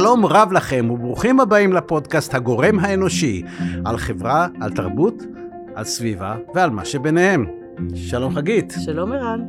[0.00, 3.42] שלום רב לכם וברוכים הבאים לפודקאסט הגורם האנושי
[3.84, 5.22] על חברה, על תרבות,
[5.74, 7.46] על סביבה ועל מה שביניהם.
[7.94, 8.74] שלום חגית.
[8.84, 9.40] שלום ערן.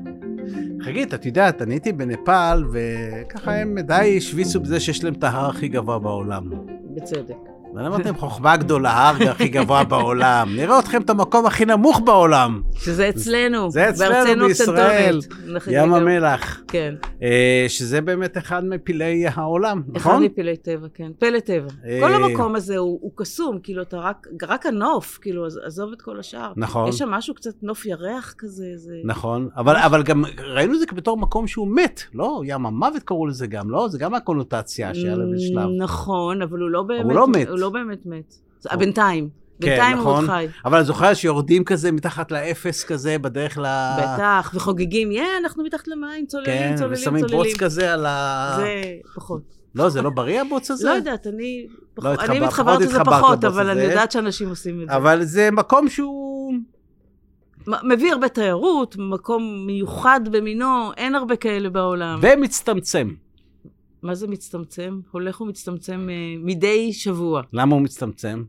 [0.82, 5.50] חגית, את יודעת, אני הייתי בנפאל וככה הם די השוויצו בזה שיש להם את ההר
[5.50, 6.50] הכי גבוה בעולם.
[6.96, 7.57] בצדק.
[7.78, 10.50] ואני אמרתי להם, חוכמה גדולה, ההר הכי גבוה בעולם.
[10.56, 12.62] נראה אתכם את המקום הכי נמוך בעולם.
[12.76, 13.72] שזה אצלנו.
[13.72, 15.20] זה אצלנו בישראל,
[15.68, 16.62] ים המלח.
[16.68, 16.96] כן.
[17.24, 20.12] אה, שזה באמת אחד מפלאי העולם, נכון?
[20.16, 21.12] אחד מפלאי טבע, כן.
[21.20, 21.68] פלא טבע.
[21.86, 25.92] אה, כל המקום הזה הוא הוא קסום, כאילו, אתה רק, רק הנוף, כאילו, עז- עזוב
[25.94, 26.52] את כל השאר.
[26.56, 26.90] נכון.
[26.90, 28.94] יש שם משהו קצת נוף ירח כזה, זה...
[29.04, 32.42] נכון, אבל, אבל גם ראינו את זה בתור מקום שהוא מת, לא?
[32.46, 33.88] ים המוות קראו לזה גם, לא?
[33.90, 35.68] זה גם הקונוטציה שהיה לזה בשלב.
[35.78, 37.04] נכון, אבל הוא לא באמת...
[37.06, 37.48] הוא לא מת.
[37.68, 38.34] הוא לא באמת מת.
[38.78, 39.30] בינתיים.
[39.62, 40.16] כן, בינתיים הוא נכון.
[40.16, 40.48] עוד חי.
[40.66, 43.66] אבל אני זוכר שיורדים כזה מתחת לאפס כזה בדרך ל...
[44.02, 47.38] בטח, וחוגגים, יא, אנחנו מתחת למים, צוללים, כן, צוללים, ושמים צוללים.
[47.52, 48.54] בוץ כזה על ה...
[48.58, 48.82] זה
[49.16, 49.42] פחות.
[49.76, 50.88] לא, זה לא בריא הבוץ הזה?
[50.90, 51.68] לא יודעת, אני...
[51.98, 53.90] לא פחות- אני מתחברת לזה פחות, אבל אני הזה.
[53.92, 54.96] יודעת שאנשים עושים את זה.
[54.96, 56.54] אבל זה מקום שהוא...
[57.84, 62.20] מביא הרבה תיירות, מקום מיוחד במינו, אין הרבה כאלה בעולם.
[62.22, 63.10] ומצטמצם.
[64.02, 65.00] מה זה מצטמצם?
[65.12, 67.42] הולך ומצטמצם אה, מדי שבוע.
[67.54, 68.44] למה הוא מצטמצם?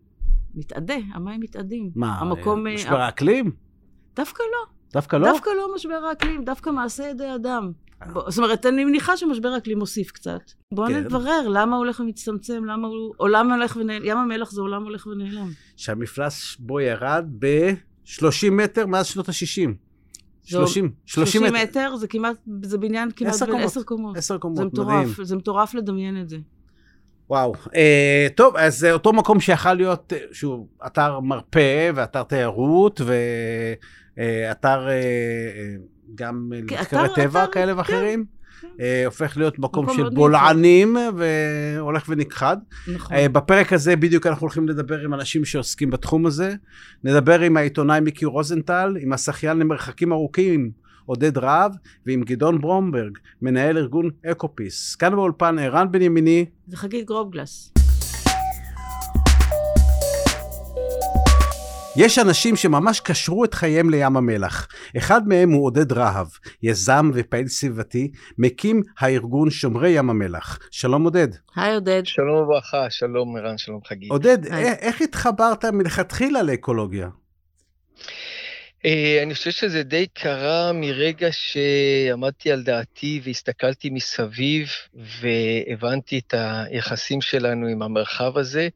[0.54, 1.90] מתאדה, המים מתאדים.
[1.94, 2.66] מה, המקום...
[2.66, 3.50] אה, אה, משבר האקלים?
[4.16, 4.72] דווקא לא.
[4.92, 5.32] דווקא לא?
[5.32, 7.72] דווקא לא משבר האקלים, דווקא מעשה ידי אדם.
[8.12, 10.40] בוא- זאת אומרת, אני מניחה שמשבר האקלים מוסיף קצת.
[10.72, 11.04] בואו כן.
[11.04, 13.14] נברר למה הוא הולך ומצטמצם, למה הוא...
[13.16, 15.48] עולם הולך ונעלם, ים המלח זה עולם הולך ונעלם.
[15.76, 19.70] שהמפלס בו ירד ב-30 מטר מאז שנות ה-60.
[20.50, 21.62] 30, 30 30 מטר.
[21.62, 23.66] מטר זה כמעט, זה בניין כמעט עשר בין קומות.
[23.70, 24.16] עשר קומות.
[24.16, 25.24] עשר זה קומות, מטורף, מדהים.
[25.24, 26.36] זה מטורף לדמיין את זה.
[27.30, 27.52] וואו.
[27.74, 33.00] אה, טוב, אז זה אותו מקום שיכל להיות, אה, שהוא אתר מרפא ואתר תיירות
[34.16, 35.74] ואתר אה, אה,
[36.14, 38.24] גם כן, למחקרי אתר- טבע אתר, כאלה כן, ואחרים.
[38.24, 38.37] כן.
[38.80, 42.56] אה, הופך להיות מקום מקום של מאוד בולענים והולך ונכחד.
[42.94, 43.16] נכון.
[43.16, 46.54] אה, בפרק הזה בדיוק אנחנו הולכים לדבר עם אנשים שעוסקים בתחום הזה.
[47.04, 50.70] נדבר עם העיתונאי מיקי רוזנטל, עם השחיין למרחקים ארוכים
[51.06, 51.72] עודד רהב,
[52.06, 54.96] ועם גדעון ברומברג, מנהל ארגון EcoPeace.
[54.96, 57.77] כאן באולפן ערן בנימיני, זה חגית גרובגלס.
[61.98, 64.68] יש אנשים שממש קשרו את חייהם לים המלח.
[64.96, 66.26] אחד מהם הוא עודד רהב,
[66.62, 70.58] יזם ופעיל סביבתי, מקים הארגון שומרי ים המלח.
[70.70, 71.28] שלום עודד.
[71.56, 72.02] היי עודד.
[72.06, 74.10] שלום וברכה, שלום ערן, שלום חגית.
[74.10, 74.46] עודד.
[74.46, 77.08] א- איך התחברת מלכתחילה לאקולוגיה?
[78.84, 87.20] אה, אני חושב שזה די קרה מרגע שעמדתי על דעתי והסתכלתי מסביב והבנתי את היחסים
[87.20, 88.68] שלנו עם המרחב הזה.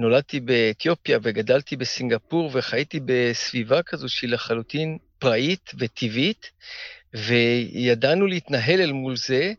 [0.00, 6.50] נולדתי באתיופיה וגדלתי בסינגפור וחייתי בסביבה כזו שהיא לחלוטין פראית וטבעית,
[7.14, 9.52] וידענו להתנהל אל מול זה,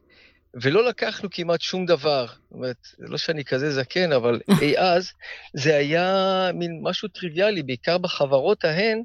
[0.54, 2.26] ולא לקחנו כמעט שום דבר.
[2.26, 5.12] זאת אומרת, לא שאני כזה זקן, אבל אי אז
[5.54, 9.02] זה היה מין משהו טריוויאלי, בעיקר בחברות ההן,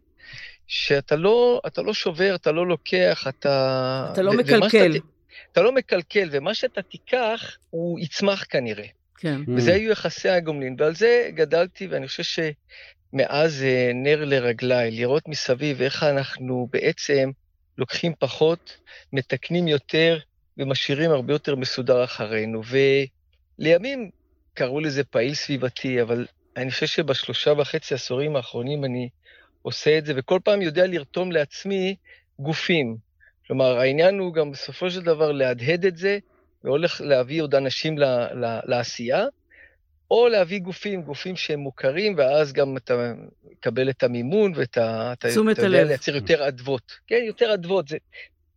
[0.66, 4.08] שאתה לא, אתה לא שובר, אתה לא לוקח, אתה...
[4.12, 4.92] אתה לא מקלקל.
[4.92, 5.06] שאתה,
[5.52, 8.86] אתה לא מקלקל, ומה שאתה תיקח, הוא יצמח כנראה.
[9.18, 9.40] כן.
[9.56, 15.82] וזה היו יחסי הגומלין, ועל זה גדלתי, ואני חושב שמאז זה נר לרגליי, לראות מסביב
[15.82, 17.30] איך אנחנו בעצם
[17.78, 18.76] לוקחים פחות,
[19.12, 20.18] מתקנים יותר,
[20.58, 22.62] ומשאירים הרבה יותר מסודר אחרינו.
[23.58, 24.10] ולימים
[24.54, 29.08] קראו לזה פעיל סביבתי, אבל אני חושב שבשלושה וחצי עשורים האחרונים אני
[29.62, 31.96] עושה את זה, וכל פעם יודע לרתום לעצמי
[32.38, 32.96] גופים.
[33.46, 36.18] כלומר, העניין הוא גם בסופו של דבר להדהד את זה,
[36.66, 38.04] והולך להביא עוד אנשים ל,
[38.44, 39.24] ל, לעשייה,
[40.10, 43.12] או להביא גופים, גופים שהם מוכרים, ואז גם אתה
[43.52, 45.12] מקבל את המימון ואת ה...
[45.18, 45.88] תשומת אתה יודע הלב.
[45.88, 46.92] לייצר יותר אדוות.
[47.06, 47.88] כן, יותר אדוות.
[47.88, 47.96] זה,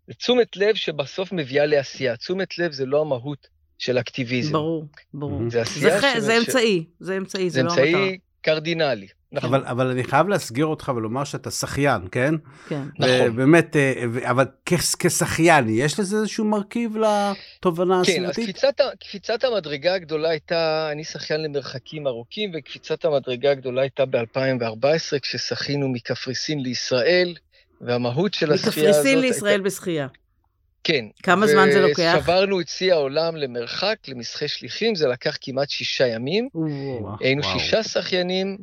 [0.07, 2.17] זה תשומת לב שבסוף מביאה לעשייה.
[2.17, 3.47] תשומת לב זה לא המהות
[3.77, 4.51] של אקטיביזם.
[4.53, 5.49] ברור, ברור.
[5.49, 7.85] זה עשייה זה ח- ש- זה אמצעי, זה אמצעי, זה זה לא המטרה.
[7.85, 9.07] אמצעי קרדינלי.
[9.31, 9.53] נכון.
[9.53, 12.35] אבל, אבל אני חייב להסגיר אותך ולומר שאתה שחיין, כן?
[12.69, 12.81] כן.
[12.99, 13.15] נכון.
[13.25, 14.45] ובאמת, אה, אבל
[14.99, 18.43] כשחיין, יש לזה איזשהו מרכיב לתובנה כן, אז הסביבתית?
[18.43, 24.85] קפיצת, ה- קפיצת המדרגה הגדולה הייתה, אני שחיין למרחקים ארוכים, וקפיצת המדרגה הגדולה הייתה ב-2014,
[25.21, 27.35] כששחינו מקפריסין לישראל,
[27.81, 28.99] והמהות של השחייה הזאת...
[28.99, 30.07] מקפריסין לישראל הייתה, בשחייה.
[30.83, 31.05] כן.
[31.23, 32.15] כמה זמן זה לוקח?
[32.19, 36.49] ושברנו את שיא העולם למרחק, למסחי שליחים, זה לקח כמעט שישה ימים.
[36.55, 37.15] וואו.
[37.19, 37.59] היינו וואו.
[37.59, 38.57] שישה שחיינים,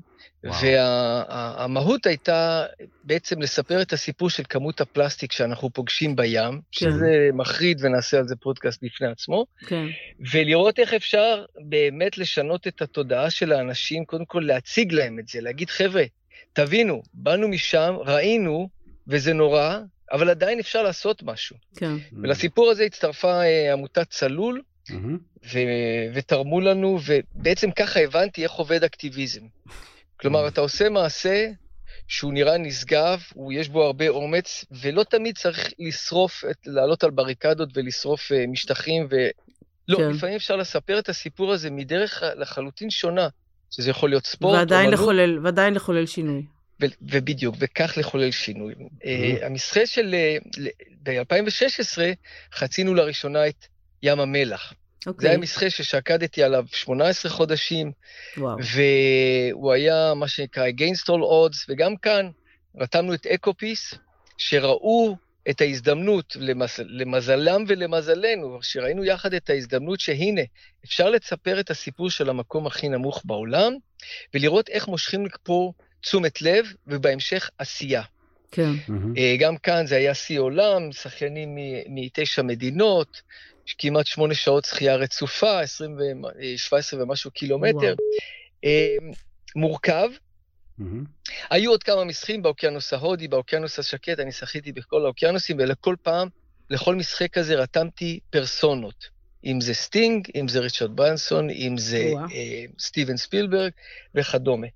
[0.45, 2.65] והמהות הייתה
[3.05, 8.37] בעצם לספר את הסיפור של כמות הפלסטיק שאנחנו פוגשים בים, שזה מחריד ונעשה על זה
[8.37, 9.47] פודקאסט בפני עצמו.
[9.67, 9.87] כן.
[10.33, 15.41] ולראות איך אפשר באמת לשנות את התודעה של האנשים, קודם כל להציג להם את זה,
[15.41, 16.05] להגיד, חבר'ה,
[16.53, 18.69] תבינו, באנו משם, ראינו,
[19.09, 19.79] וזה נורא,
[20.13, 21.57] אבל עדיין אפשר לעשות משהו.
[21.77, 21.93] כן.
[22.23, 25.19] ולסיפור הזה הצטרפה אה, עמותת צלול, מהמם.
[25.53, 29.41] ו- ותרמו לנו, ובעצם ככה הבנתי איך עובד אקטיביזם.
[30.21, 31.47] כלומר, אתה עושה מעשה
[32.09, 37.11] שהוא נראה נשגב, הוא, יש בו הרבה אומץ, ולא תמיד צריך לשרוף, את, לעלות על
[37.11, 39.17] בריקדות ולשרוף uh, משטחים, ו...
[39.89, 40.11] לא, כן.
[40.11, 43.29] לפעמים אפשר לספר את הסיפור הזה מדרך לחלוטין שונה,
[43.71, 46.43] שזה יכול להיות ספורט, ועדיין לחולל, ועדיין לחולל שינוי.
[46.83, 48.75] ו- ובדיוק, וכך לחולל שינוי.
[49.05, 50.15] אה, המסחה של...
[51.03, 51.99] ב-2016
[52.55, 53.67] חצינו לראשונה את
[54.03, 54.73] ים המלח.
[55.07, 57.93] זה אוקיי, היה מסחה ששקדתי עליו 18 חודשים,
[58.37, 58.57] וואו.
[58.59, 62.31] והוא היה מה שנקרא against all odds, וגם כאן
[62.77, 63.95] רתמנו את אקופיס,
[64.39, 65.17] שראו
[65.51, 66.81] את ההזדמנות, למז...
[66.87, 70.41] למזלם ולמזלנו, שראינו יחד את ההזדמנות שהנה,
[70.85, 73.73] אפשר לספר את הסיפור של המקום הכי נמוך בעולם,
[74.35, 78.03] ולראות איך מושכים פה תשומת לב, ובהמשך עשייה.
[78.51, 78.71] כן.
[79.17, 83.23] אה, גם כאן זה היה שיא עולם, שחיינים מ- מתשע מדינות,
[83.79, 87.95] כמעט שמונה שעות שחייה רצופה, 20 ו- אה, 17 ומשהו קילומטר.
[88.65, 88.97] אה,
[89.57, 90.09] מורכב.
[90.79, 91.05] מהמם.
[91.51, 96.29] היו עוד כמה משחים באוקיינוס ההודי, באוקיינוס השקט, אני שחיתי בכל האוקיינוסים, ולכל פעם,
[96.71, 99.17] לכל משחה כזה רתמתי פרסונות.
[99.45, 102.25] אם זה סטינג, אם זה ריצ'רד ברנסון, אם זה וואו.
[102.35, 103.73] אה, סטיבן ספילברג
[104.15, 104.67] וכדומה.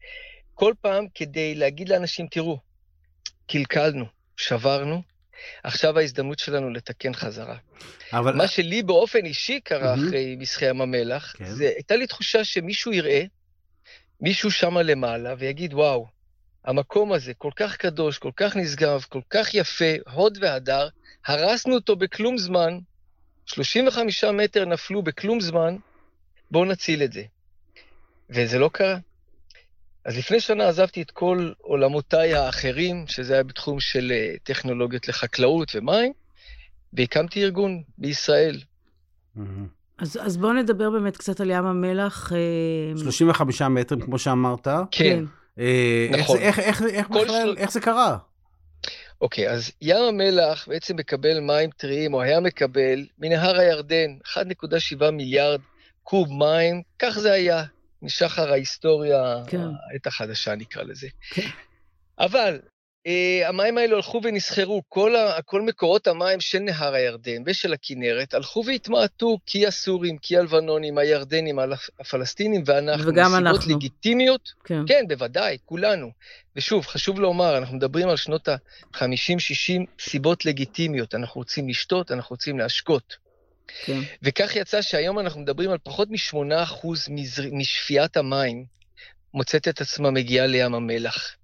[0.55, 2.59] כל פעם כדי להגיד לאנשים, תראו,
[3.47, 4.05] קלקלנו,
[4.37, 5.03] שברנו,
[5.63, 7.57] עכשיו ההזדמנות שלנו לתקן חזרה.
[8.13, 8.35] אבל...
[8.35, 10.09] מה שלי באופן אישי קרה מהמם.
[10.09, 11.45] אחרי משחי ים המלח, כן.
[11.45, 13.23] זה הייתה לי תחושה שמישהו יראה,
[14.21, 16.07] מישהו שמה למעלה, ויגיד, וואו,
[16.65, 20.89] המקום הזה כל כך קדוש, כל כך נשגב, כל כך יפה, הוד והדר,
[21.27, 22.79] הרסנו אותו בכלום זמן,
[23.47, 25.77] 35 מטר נפלו בכלום זמן,
[26.51, 27.23] בואו נציל את זה.
[28.31, 28.97] וזה לא קרה.
[30.05, 35.69] אז לפני שנה עזבתי את כל עולמותיי האחרים, שזה היה בתחום של אה, טכנולוגיות לחקלאות
[35.75, 36.13] ומים,
[36.93, 38.61] והקמתי ארגון בישראל.
[39.99, 42.33] אז, אז בואו נדבר באמת קצת על ים המלח.
[42.33, 44.69] אה, 35 מטרים, כמו שאמרת.
[44.91, 45.25] כן.
[45.59, 46.39] אה, איך נכון.
[46.39, 48.17] איך- איך- איך כל בכלל, של- איך זה קרה?
[49.21, 55.61] אוקיי, אז ים המלח בעצם מקבל מים טריים, או היה מקבל, מנהר הירדן, 1.7 מיליארד
[56.03, 57.65] קוב מים, כך זה היה,
[58.03, 59.61] משחר ההיסטוריה, כן.
[59.93, 61.09] העת החדשה נקרא לזה.
[61.31, 61.49] כן.
[62.19, 62.61] אבל
[63.07, 68.35] אה, המים האלו הלכו ונסחרו, כל, ה, כל מקורות המים של נהר הירדן ושל הכינרת
[68.35, 73.75] הלכו והתמעטו, כי הסורים, כי הלבנונים, הירדנים, הפ- הפלסטינים ואנחנו, וגם מסיבות אנחנו.
[73.77, 74.81] לגיטימיות, כן.
[74.87, 76.11] כן, בוודאי, כולנו.
[76.57, 81.15] ושוב, חשוב לומר, אנחנו מדברים על שנות ה-50-60 סיבות לגיטימיות.
[81.15, 83.30] אנחנו רוצים לשתות, אנחנו רוצים להשקות.
[83.85, 84.01] כן.
[84.23, 87.43] וכך יצא שהיום אנחנו מדברים על פחות מ-8% מזר...
[87.53, 88.65] משפיית המים
[89.35, 91.37] מוצאת את עצמה מגיעה לים המלח.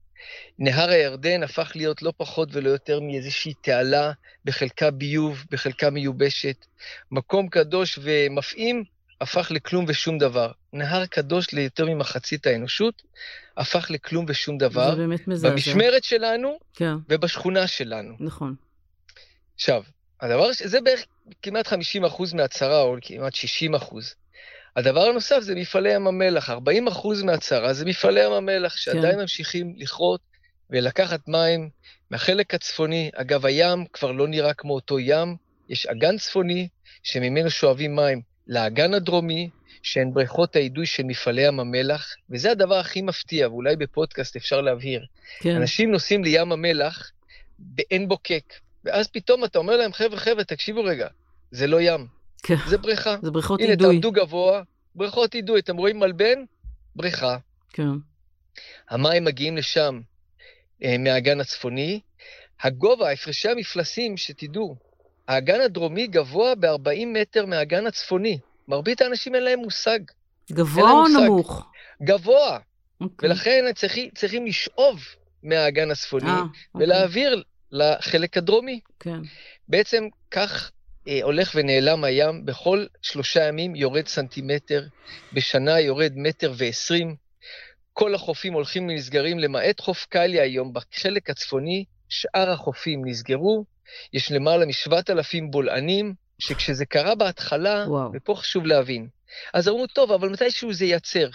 [0.58, 4.12] נהר הירדן הפך להיות לא פחות ולא יותר מאיזושהי תעלה,
[4.44, 6.67] בחלקה ביוב, בחלקה מיובשת.
[7.11, 8.84] מקום קדוש ומפעים
[9.20, 10.52] הפך לכלום ושום דבר.
[10.72, 13.02] נהר קדוש ליותר ממחצית האנושות,
[13.56, 14.90] הפך לכלום ושום דבר.
[14.90, 15.50] זה באמת מזעזע.
[15.50, 18.14] במשמרת שלנו כן, ובשכונה שלנו.
[18.20, 18.55] נכון.
[19.55, 19.82] עכשיו,
[20.21, 21.05] הדבר, זה בערך
[21.43, 24.15] כמעט 50 אחוז מהצרה, או כמעט 60 אחוז.
[24.77, 26.51] הדבר הנוסף זה מפעלי ים המלח.
[26.51, 30.21] 40 אחוז מהצרה זה מפעלי ים המלח, שעדיין ממשיכים לכרות
[30.71, 31.71] ולקחת מים
[32.11, 33.11] מהחלק הצפוני.
[33.15, 35.37] אגב, הים כבר לא נראה כמו אותו ים,
[35.69, 36.69] יש אגן צפוני
[37.03, 39.51] שממנו שואבים מים לאגן הדרומי,
[39.82, 45.06] שהן בריכות האידוי של מפעלי ים המלח, וזה הדבר הכי מפתיע, ואולי בפודקאסט אפשר להבהיר.
[45.41, 45.56] כן.
[45.56, 47.11] אנשים נוסעים לים המלח
[47.58, 48.55] בעין בוקק,
[48.86, 51.08] ואז פתאום אתה אומר להם, חבר'ה, חבר'ה, תקשיבו רגע,
[51.50, 52.06] זה לא ים,
[52.43, 52.56] כן.
[52.69, 53.16] זה בריכה.
[53.22, 53.94] זה בריכות הנה, אידוי.
[53.94, 54.62] תעמדו גבוה,
[54.94, 56.44] בריכות אידוי, אתם רואים מלבן?
[56.96, 57.36] בריכה.
[57.72, 57.88] כן.
[58.90, 60.00] המים מגיעים לשם
[60.84, 62.00] אה, מהאגן הצפוני.
[62.62, 64.76] הגובה, הפרשי המפלסים, שתדעו,
[65.28, 68.38] האגן הדרומי גבוה ב-40 מטר מהאגן הצפוני.
[68.69, 69.98] מרבית האנשים אין להם מושג.
[70.52, 71.08] גבוה או.
[71.08, 71.66] נמוך?
[72.02, 72.58] גבוה,
[73.00, 73.28] אוקיי.
[73.28, 75.00] ולכן צריכים, צריכים לשאוב
[75.43, 76.60] מהאגן הצפוני אה, אוקיי.
[76.74, 77.43] ולהעביר
[77.73, 78.81] לחלק הדרומי.
[79.01, 79.19] כן.
[79.69, 80.70] בעצם כך
[81.08, 84.87] אה, הולך ונעלם הים, בכל שלושה ימים יורד סנטימטר,
[85.32, 87.17] בשנה יורד מטר ועשרים.
[87.93, 93.65] כל החופים הולכים ונסגרים, למעט חוף קליה היום, בחלק הצפוני, שאר החופים נסגרו.
[94.13, 98.11] יש למעלה משבעת אלפים בולענים, שכשזה קרה בהתחלה, וואו.
[98.15, 99.08] ופה חשוב להבין,
[99.55, 101.29] אז אמרו, טוב, אבל מתישהו זה ייצר.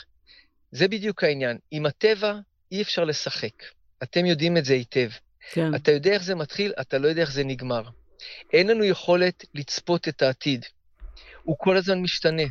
[0.71, 1.57] זה בדיוק העניין.
[1.71, 2.33] עם הטבע
[2.71, 3.63] אי אפשר לשחק.
[4.03, 5.09] אתם יודעים את זה היטב.
[5.51, 5.75] כן.
[5.75, 7.83] אתה יודע איך זה מתחיל, אתה לא יודע איך זה נגמר.
[8.53, 10.65] אין לנו יכולת לצפות את העתיד.
[11.43, 12.43] הוא כל הזמן משתנה,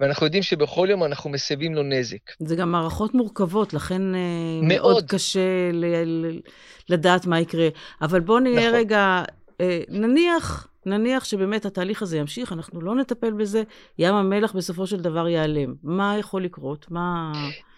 [0.00, 2.30] ואנחנו יודעים שבכל יום אנחנו מסבים לו נזק.
[2.38, 4.20] זה גם מערכות מורכבות, לכן אה,
[4.62, 5.08] מאוד, מאוד.
[5.08, 6.40] קשה ל- ל-
[6.88, 7.68] לדעת מה יקרה.
[8.02, 8.74] אבל בואו נהיה נכון.
[8.80, 9.22] רגע,
[9.60, 13.62] אה, נניח נניח שבאמת התהליך הזה ימשיך, אנחנו לא נטפל בזה,
[13.98, 15.74] ים המלח בסופו של דבר ייעלם.
[15.82, 16.86] מה יכול לקרות?
[16.90, 17.32] מה...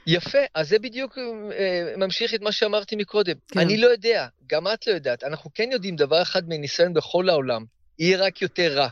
[0.07, 3.35] יפה, אז זה בדיוק אה, ממשיך את מה שאמרתי מקודם.
[3.49, 3.61] כן.
[3.61, 5.25] אני לא יודע, גם את לא יודעת.
[5.25, 7.65] אנחנו כן יודעים דבר אחד מניסיון בכל העולם,
[7.99, 8.89] יהיה רק יותר רע.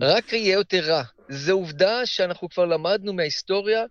[0.00, 1.02] רק יהיה יותר רע.
[1.28, 3.84] זו עובדה שאנחנו כבר למדנו מההיסטוריה,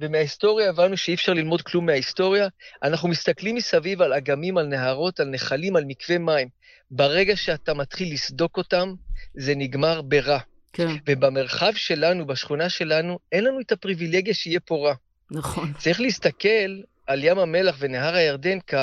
[0.00, 2.48] ומההיסטוריה הבנו שאי אפשר ללמוד כלום מההיסטוריה.
[2.82, 6.48] אנחנו מסתכלים מסביב על אגמים, על נהרות, על נחלים, על מקווה מים.
[6.90, 8.94] ברגע שאתה מתחיל לסדוק אותם,
[9.34, 10.38] זה נגמר ברע.
[10.72, 14.94] כן, ובמרחב שלנו, בשכונה שלנו, אין לנו את הפריבילגיה שיהיה פה רע.
[15.32, 15.72] נכון.
[15.78, 18.74] צריך להסתכל על ים המלח ונהר הירדן כ,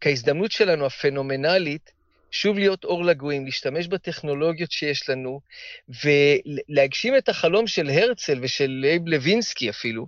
[0.00, 1.92] כהזדמנות שלנו הפנומנלית,
[2.30, 5.40] שוב להיות אור לגויים, להשתמש בטכנולוגיות שיש לנו,
[5.88, 10.06] ולהגשים את החלום של הרצל ושל לייב לוינסקי אפילו,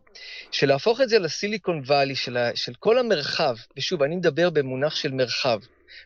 [0.50, 4.50] של להפוך את זה ל Silicon Valley, של, ה- של כל המרחב, ושוב, אני מדבר
[4.50, 5.58] במונח של מרחב.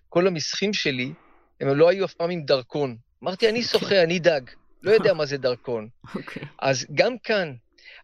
[0.09, 1.13] כל המסחים שלי,
[1.61, 2.97] הם לא היו אף פעם עם דרכון.
[3.23, 4.41] אמרתי, אני שוחה, אני דג,
[4.83, 5.89] לא יודע מה זה דרכון.
[6.15, 6.43] אוקיי.
[6.59, 7.55] אז גם כאן,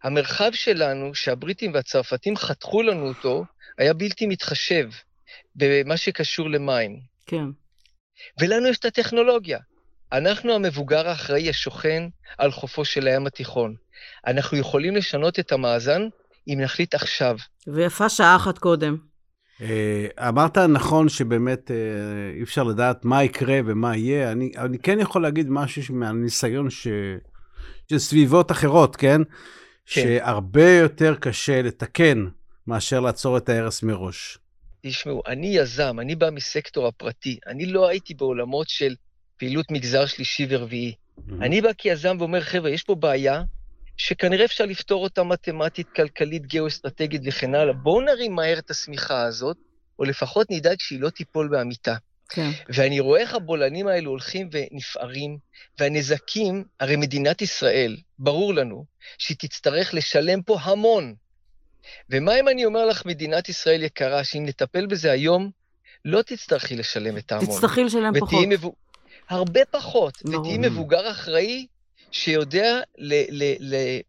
[0.05, 3.45] המרחב שלנו, שהבריטים והצרפתים חתכו לנו אותו,
[3.77, 4.89] היה בלתי מתחשב
[5.55, 6.99] במה שקשור למים.
[7.25, 7.45] כן,
[8.41, 9.59] ולנו יש את הטכנולוגיה.
[10.11, 12.03] אנחנו המבוגר האחראי השוכן
[12.37, 13.75] על חופו של הים התיכון.
[14.27, 16.01] אנחנו יכולים לשנות את המאזן
[16.47, 17.37] אם נחליט עכשיו.
[17.67, 18.97] ויפה שעה אחת קודם.
[19.61, 21.75] אה, אמרת נכון שבאמת אה,
[22.37, 24.31] אי אפשר לדעת מה יקרה ומה יהיה.
[24.31, 26.87] אני, אני כן יכול להגיד משהו מהניסיון ש...
[27.89, 29.21] של סביבות אחרות, כן?
[29.85, 32.25] שהרבה יותר קשה לתקן
[32.67, 34.37] מאשר לעצור את ההרס מראש.
[34.81, 38.95] תשמעו, אני יזם, אני בא מסקטור הפרטי, אני לא הייתי בעולמות של
[39.37, 40.95] פעילות מגזר שלישי ורביעי.
[41.41, 43.43] אני בא כיזם ואומר, חבר'ה, יש פה בעיה
[43.97, 47.73] שכנראה אפשר לפתור אותה מתמטית, כלכלית, גיאו-אסטרטגית וכן הלאה.
[47.73, 49.57] בואו נרים מהר את השמיכה הזאת,
[49.99, 51.95] או לפחות נדאג שהיא לא תיפול באמיתה.
[52.29, 55.37] כן, ואני רואה איך הבולענים האלו הולכים ונפערים,
[55.79, 58.85] והנזקים, הרי מדינת ישראל, ברור לנו,
[59.17, 61.15] שהיא תצטרך לשלם פה המון.
[62.09, 65.49] ומה אם אני אומר לך, מדינת ישראל יקרה, שאם נטפל בזה היום,
[66.05, 67.55] לא תצטרכי לשלם את ההמון.
[67.55, 68.33] תצטרכי לשלם פחות.
[68.33, 68.73] ותהיי מבו...
[69.29, 70.39] הרבה פחות, ברור.
[70.39, 71.65] ותהיי מבוגר אחראי
[72.11, 73.99] שיודע ל- ל- ל-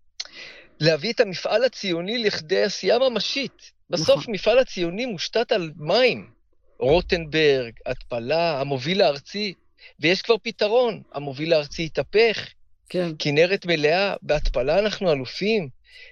[0.80, 3.72] להביא את המפעל הציוני לכדי עשייה ממשית.
[3.90, 4.34] בסוף נכון.
[4.34, 6.30] מפעל הציוני מושתת על מים.
[6.78, 9.54] רוטנברג, התפלה, המוביל הארצי,
[10.00, 12.48] ויש כבר פתרון, המוביל הארצי התהפך,
[12.88, 15.68] כן, כנרת מלאה, בהתפלה אנחנו אלופים,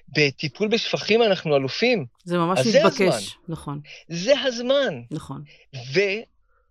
[0.08, 2.06] בטיפול בשפכים אנחנו אלופים.
[2.24, 3.06] זה ממש אז זה הזמן.
[3.06, 3.36] מתבקש.
[3.48, 5.02] נכון, זה הזמן.
[5.10, 5.42] נכון.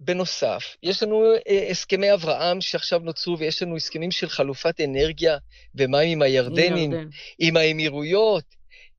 [0.02, 5.38] ובנוסף, יש לנו אה, הסכמי אברהם שעכשיו נוצרו, ויש לנו הסכמים של חלופת אנרגיה
[5.76, 7.10] ומים עם הירדנים, ירדן.
[7.40, 8.44] עם האמירויות.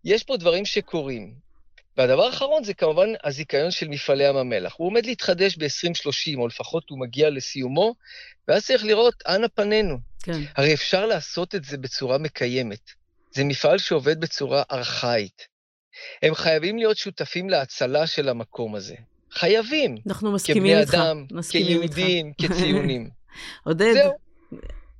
[0.05, 1.35] יש פה דברים שקורים.
[1.97, 4.75] והדבר האחרון זה כמובן הזיכיון של מפעלי ים המלח.
[4.77, 7.95] הוא עומד להתחדש ב-2030, או לפחות הוא מגיע לסיומו,
[8.49, 9.99] ואז צריך לראות אנה פנינו.
[10.23, 12.91] כן, הרי אפשר לעשות את זה בצורה מקיימת.
[13.33, 15.47] זה מפעל שעובד בצורה ארכאית.
[16.23, 18.95] הם חייבים להיות שותפים להצלה של המקום הזה.
[19.33, 19.97] חייבים.
[20.07, 20.95] אנחנו מסכימים כבני איתך.
[20.95, 21.95] אדם, מסכימים איתך.
[21.95, 23.11] כיהודים, כציונים.
[23.65, 24.13] עודד, זהו.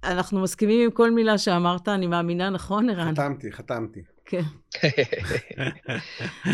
[0.05, 3.13] אנחנו מסכימים עם כל מילה שאמרת, אני מאמינה, נכון, ערן?
[3.15, 4.01] חתמתי, חתמתי.
[4.27, 4.43] כן.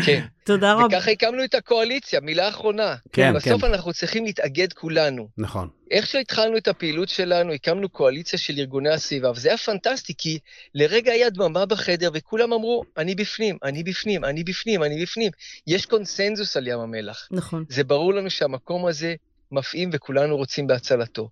[0.05, 0.25] כן.
[0.45, 0.85] תודה רבה.
[0.85, 2.95] וככה הקמנו את הקואליציה, מילה אחרונה.
[3.11, 3.73] כן, בסוף כן.
[3.73, 5.27] אנחנו צריכים להתאגד כולנו.
[5.37, 5.69] נכון.
[5.91, 10.39] איך שהתחלנו את הפעילות שלנו, הקמנו קואליציה של ארגוני הסביבה, וזה היה פנטסטי, כי
[10.75, 15.31] לרגע היה דממה בחדר, וכולם אמרו, אני בפנים, אני בפנים, אני בפנים, אני בפנים.
[15.67, 17.27] יש קונסנזוס על ים המלח.
[17.31, 17.65] נכון.
[17.69, 19.15] זה ברור לנו שהמקום הזה
[19.51, 21.29] מפעים וכולנו רוצים בהצלתו.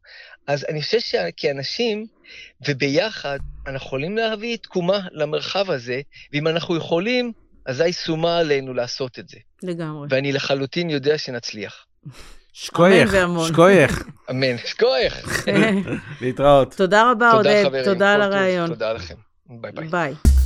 [0.48, 2.06] אז אני חושב שכאנשים,
[2.68, 6.02] וביחד, אנחנו יכולים להביא תקומה למרחב הזה,
[6.34, 7.32] ואם אנחנו יכולים,
[7.66, 9.38] אזי שומה עלינו לעשות את זה.
[9.64, 10.08] לגמרי.
[10.12, 11.86] ואני לחלוטין יודע שנצליח.
[12.54, 13.16] שקוייך.
[13.48, 14.04] שקוייך.
[14.30, 14.58] אמן.
[14.58, 15.14] שכוח.
[16.22, 16.74] להתראות.
[16.74, 17.64] תודה רבה, תודה עודד.
[17.66, 17.86] חברים.
[17.86, 18.22] תודה על.
[18.22, 18.70] הרעיון.
[18.70, 19.16] תודה לכם.
[19.50, 19.88] ביי ביי.
[19.88, 20.39] ביי.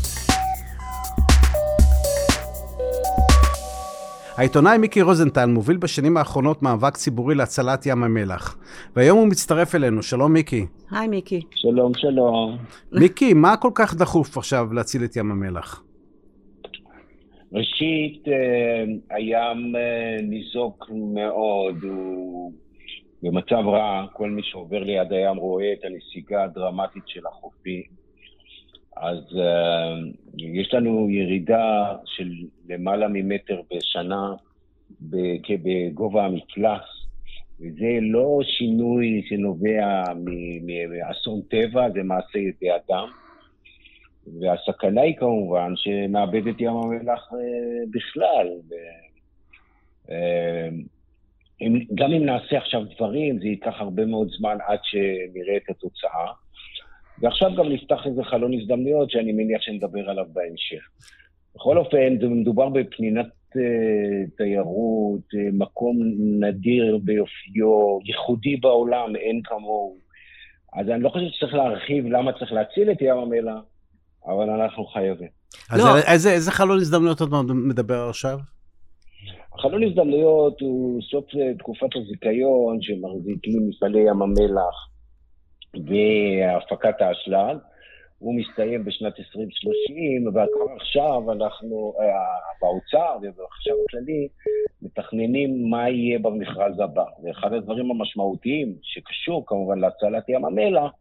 [4.37, 8.57] העיתונאי מיקי רוזנטל מוביל בשנים האחרונות מאבק ציבורי להצלת ים המלח.
[8.95, 10.03] והיום הוא מצטרף אלינו.
[10.03, 10.65] שלום מיקי.
[10.91, 11.41] היי, מיקי.
[11.55, 12.57] שלום, שלום.
[12.91, 15.83] מיקי, מה כל כך דחוף עכשיו להציל את ים המלח?
[17.53, 22.51] ראשית, אה, הים אה, ניזוק מאוד, הוא
[23.23, 28.02] במצב רע, כל מי שעובר ליד הים רואה את הנסיגה הדרמטית של החופים.
[28.97, 32.29] אז uh, יש לנו ירידה של
[32.69, 34.33] למעלה ממטר בשנה
[35.01, 36.81] בגובה המפלס,
[37.59, 40.03] וזה לא שינוי שנובע
[40.89, 43.07] מאסון טבע, זה מעשה ידי אדם.
[44.41, 47.35] והסכנה היא כמובן שנאבד את ים המלח uh,
[47.91, 48.47] בכלל.
[51.61, 56.42] אם, גם אם נעשה עכשיו דברים, זה ייקח הרבה מאוד זמן עד שנראה את התוצאה.
[57.21, 60.89] ועכשיו גם נפתח איזה חלון הזדמנויות שאני מניח שנדבר עליו בהמשך.
[61.55, 63.57] בכל אופן, זה מדובר בפנינת uh,
[64.37, 65.97] תיירות, uh, מקום
[66.39, 69.97] נדיר ביופיו, ייחודי בעולם, אין כמוהו.
[70.73, 73.61] אז אני לא חושב שצריך להרחיב למה צריך להציל את ים המלח,
[74.27, 75.29] אבל אנחנו חייבים.
[75.71, 75.97] אז לא.
[76.11, 78.39] איזה, איזה חלון הזדמנויות אתה מדבר עכשיו?
[79.53, 84.92] החלון הזדמנויות הוא סוף אה, תקופת הזיכיון שמחזיקים מפעלי ים המלח
[85.75, 87.57] והפקת האשלג.
[88.19, 90.41] הוא מסתיים בשנת 2030, וכבר
[90.75, 92.05] עכשיו אנחנו, אה,
[92.61, 94.27] באוצר ובחשב הכללי,
[94.81, 97.03] מתכננים מה יהיה במכרז הבא.
[97.23, 100.91] ואחד הדברים המשמעותיים, שקשור כמובן להצלת ים המלח,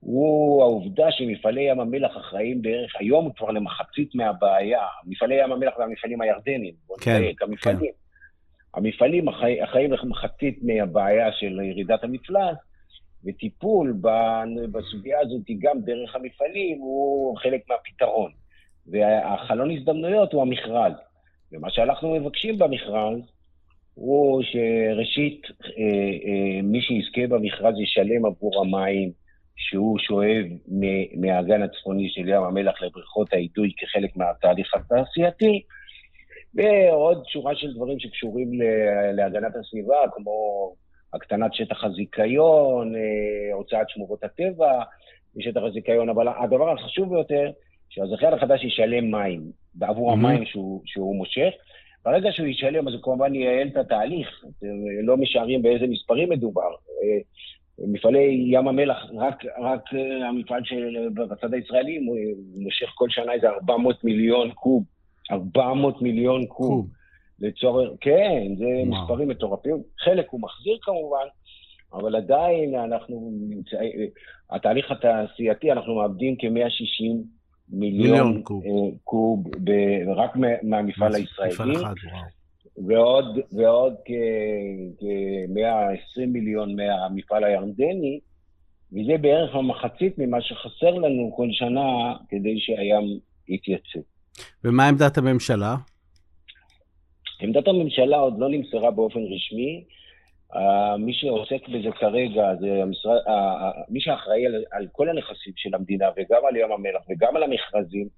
[0.00, 6.20] הוא העובדה שמפעלי ים המלח אחראים בערך, היום כבר למחצית מהבעיה, מפעלי ים המלח והמפעלים
[6.20, 7.78] הירדניים, בוא כן, נדייק, המפעלים.
[7.80, 7.86] כן.
[8.74, 12.56] המפעלים אחראי- אחראים למחצית מהבעיה של ירידת המפלס,
[13.24, 14.00] וטיפול
[14.72, 18.30] בסוגיה הזאת גם דרך המפעלים הוא חלק מהפתרון.
[18.86, 20.92] והחלון הזדמנויות הוא המכרז.
[21.52, 23.20] ומה שאנחנו מבקשים במכרז
[23.94, 25.84] הוא שראשית, אה,
[26.24, 29.10] אה, מי שיזכה במכרז ישלם עבור המים
[29.56, 30.44] שהוא שואב
[31.16, 35.62] מהאגן הצפוני של ים המלח לבריכות האידוי כחלק מהתהליך התעשייתי,
[36.54, 38.50] ועוד שורה של דברים שקשורים
[39.12, 40.32] להגנת הסביבה, כמו
[41.14, 44.82] הקטנת שטח הזיכיון, אה, הוצאת שמורות הטבע
[45.36, 47.50] משטח הזיכיון, אבל הדבר החשוב ביותר,
[47.88, 49.40] שהזכיין החדש ישלם מים
[49.74, 50.12] בעבור Mhm.
[50.12, 51.50] המים שהוא, שהוא מושך.
[52.04, 54.28] ברגע שהוא ישלם, אז הוא כמובן ייעל את התהליך.
[54.58, 54.66] אתם
[55.02, 56.70] לא משערים באיזה מספרים מדובר.
[57.02, 57.18] אה,
[57.88, 61.98] מפעלי ים המלח, רק, רק אה, המפעל של בצד הישראלי
[62.56, 64.84] מושך כל שנה איזה 400 מיליון קוב.
[65.30, 66.68] 400 מיליון קוב.
[66.68, 66.86] קוב.
[67.40, 69.02] לצורך, כן, זה וואו.
[69.02, 69.76] מספרים מטורפים.
[70.04, 71.26] חלק הוא מחזיר כמובן,
[71.92, 73.92] אבל עדיין אנחנו נמצאים,
[74.50, 77.04] התהליך התעשייתי, אנחנו מאבדים כ-160
[77.68, 78.62] מיליון, מיליון קוב.
[78.64, 78.70] אה,
[79.04, 81.14] קוב ב- רק מה- מהמפעל מפעל
[81.46, 82.24] הישראלי, אחד, וואו.
[82.88, 83.94] ועוד, ועוד
[84.98, 85.06] כ-120
[86.26, 88.20] מיליון מהמפעל הירדני,
[88.92, 91.86] וזה בערך המחצית ממה שחסר לנו כל שנה
[92.28, 94.00] כדי שהים יתייצב.
[94.64, 95.74] ומה עמדת הממשלה?
[97.40, 99.84] עמדת הממשלה עוד לא נמסרה באופן רשמי.
[100.52, 105.52] Uh, מי שעוסק בזה כרגע זה המשרד, uh, uh, מי שאחראי על, על כל הנכסים
[105.56, 108.08] של המדינה וגם על ים המלח וגם על המכרזים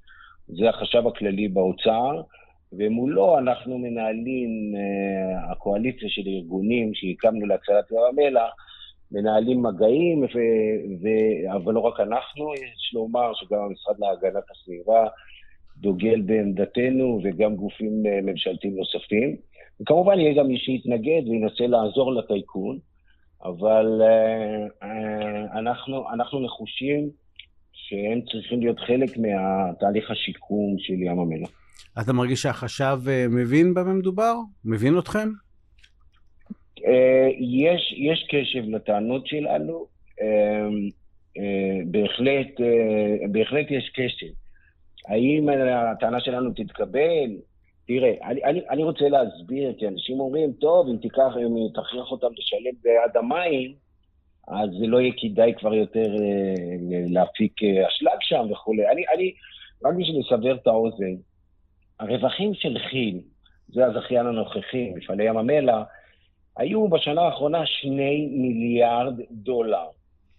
[0.46, 2.22] זה החשב הכללי באוצר,
[2.72, 8.50] ומולו אנחנו מנהלים, uh, הקואליציה של ארגונים שהקמנו להצלת ים המלח,
[9.12, 10.38] מנהלים מגעים, ו,
[11.02, 11.06] ו,
[11.56, 15.06] אבל לא רק אנחנו, יש לומר שגם המשרד להגנת הסביבה
[15.80, 19.36] דוגל בעמדתנו וגם גופים אה, ממשלתיים נוספים.
[19.80, 22.78] וכמובן יהיה גם מי שיתנגד וינסה לעזור לטייקון,
[23.44, 27.10] אבל אה, אה, אנחנו, אנחנו נחושים
[27.72, 31.50] שהם צריכים להיות חלק מהתהליך השיקום של ים המלח.
[32.02, 32.98] אתה מרגיש שהחשב
[33.30, 34.34] מבין במה מדובר?
[34.64, 35.28] מבין אתכם?
[37.38, 39.86] יש, יש קשב לטענות שלנו,
[41.86, 42.60] בהחלט,
[43.32, 44.26] בהחלט יש קשב.
[45.10, 45.48] האם
[45.92, 47.30] הטענה שלנו תתקבל?
[47.86, 52.26] תראה, אני, אני, אני רוצה להסביר, כי אנשים אומרים, טוב, אם תיקח, אם תכריח אותם
[52.38, 53.74] לשלם בעד המים,
[54.48, 56.54] אז זה לא יהיה כדאי כבר יותר אה,
[57.08, 58.88] להפיק אה, אשלג שם וכולי.
[58.88, 59.32] אני, אני,
[59.84, 61.14] רק בשביל לסבר את האוזן,
[62.00, 63.20] הרווחים של כי"ל,
[63.68, 65.82] זה הזכיין הנוכחי, מפעלי ים המלח,
[66.56, 69.86] היו בשנה האחרונה שני מיליארד דולר.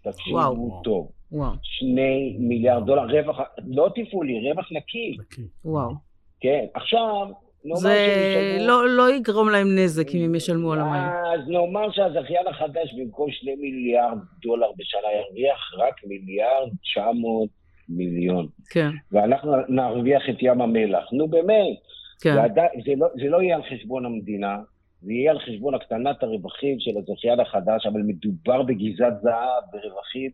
[0.03, 0.81] תקשיבו.
[0.83, 1.11] טוב.
[1.31, 5.17] וואו, שני מיליארד דולר, רווח, לא תפעולי, רווח נקי,
[5.65, 5.91] וואו.
[6.39, 6.65] כן.
[6.73, 7.27] עכשיו,
[7.65, 11.09] נאמר זה שהם ישלמו- לא, לא יגרום להם נזק אם הם ישלמו על המים.
[11.33, 17.49] אז נאמר שהזכיין החדש במקום שני מיליארד דולר בשנה ירוויח רק מיליארד 900
[17.89, 18.47] מיליון.
[18.69, 21.13] כן, ואנחנו נרוויח את ים המלח.
[21.13, 21.77] נו באמת,
[22.21, 22.35] כן.
[22.37, 24.57] ועדיין- זה, לא, זה לא יהיה על חשבון המדינה,
[25.01, 30.31] זה יהיה על חשבון הקטנת הרווחים של הזכיין החדש, אבל מדובר בגזרת זהב, ברווחים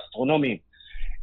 [0.00, 0.56] אסטרונומיים.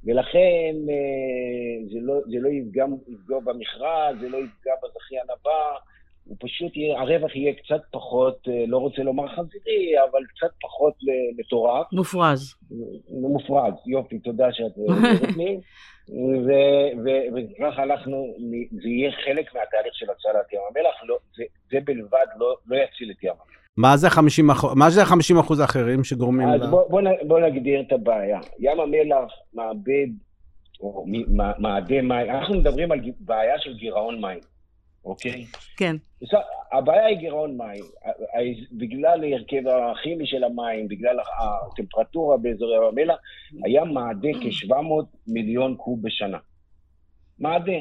[0.03, 5.77] ולכן אה, זה לא, זה לא יפגע, יפגע במכרז, זה לא יפגע בזכיין הבא,
[6.25, 10.93] הוא פשוט יהיה, הרווח יהיה קצת פחות, אה, לא רוצה לומר חזירי, אבל קצת פחות
[11.09, 11.87] אה, מטורף.
[11.93, 12.55] מופרז.
[13.09, 15.59] מופרד, יופי, תודה שאת אומרת לי.
[16.47, 18.35] ו- ו- וכך אנחנו,
[18.71, 23.11] זה יהיה חלק מהתהליך של הצלת ים המלח, לא, זה, זה בלבד לא, לא יציל
[23.11, 23.58] את ים המלח.
[23.79, 26.67] מה זה 50 אחוז, מה זה ה-50 אחוז האחרים שגורמים אז ל...
[26.67, 28.39] בוא, בוא, נגדיר את הבעיה.
[28.59, 30.07] ים המלח מאבד,
[30.79, 34.39] או מ- מ- מאדי מים, אנחנו מדברים על בעיה של גירעון מים.
[35.05, 35.45] אוקיי?
[35.77, 35.95] כן.
[36.21, 36.39] בסדר,
[36.71, 37.83] הבעיה היא גירעון מים.
[38.71, 41.17] בגלל ההרכב הכימי של המים, בגלל
[41.71, 43.17] הטמפרטורה באזורי ים המלח,
[43.63, 46.37] היה מאדה כ-700 מיליון קוב בשנה.
[47.39, 47.79] מאדה.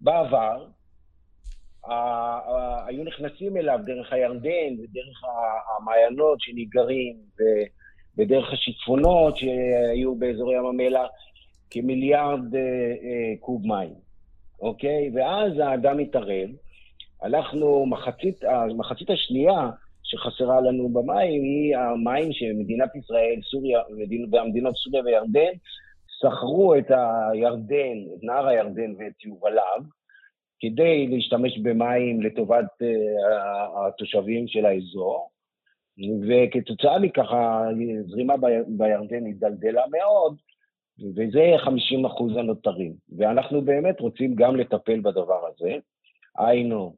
[0.00, 0.66] בעבר,
[2.86, 5.22] היו נכנסים אליו דרך הירדן ודרך
[5.76, 7.66] המעיינות שניגרים ו-
[8.18, 11.08] ודרך השיטפונות שהיו באזורי ים המלח
[11.70, 13.94] כמיליארד אה, אה, קוב מים,
[14.60, 15.10] אוקיי?
[15.14, 16.48] ואז האדם התערב.
[17.22, 19.70] הלכנו, מחצית, המחצית השנייה
[20.02, 25.52] שחסרה לנו במים היא המים שמדינת ישראל, סוריה, מדינ- והמדינות סוריה וירדן
[26.20, 29.80] שכרו את הירדן, את נהר הירדן ואת יובליו,
[30.60, 35.30] כדי להשתמש במים לטובת uh, התושבים של האזור,
[36.28, 38.34] וכתוצאה מכך הזרימה
[38.66, 40.36] בירדן הידלדלה מאוד,
[41.16, 42.92] וזה 50 אחוז הנותרים.
[43.18, 45.74] ואנחנו באמת רוצים גם לטפל בדבר הזה.
[46.38, 46.94] היינו,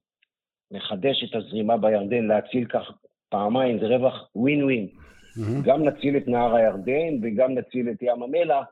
[0.70, 2.92] לחדש את הזרימה בירדן, להציל כך
[3.29, 4.88] פעמיים, זה רווח ווין ווין.
[5.37, 5.62] מהמם.
[5.62, 8.66] גם נציל את נהר הירדן וגם נציל את ים המלח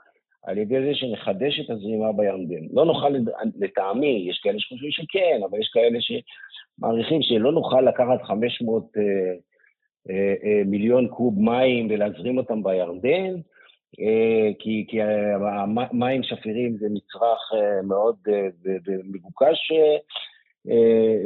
[0.47, 2.67] על ידי זה שנחדש את הזרימה בירדן.
[2.73, 3.09] לא נוכל,
[3.61, 9.03] לטעמי, יש כאלה שחושבים שכן, אבל יש כאלה שמעריכים שלא נוכל לקחת 500 אה,
[10.11, 13.35] אה, אה, מיליון קוב מים ולהזרים אותם בירדן,
[14.01, 18.49] אה, כי, כי המ- מים שפירים זה מצרך אה, מאוד אה,
[18.87, 19.97] ומבוקש, אה,
[20.71, 21.17] אה,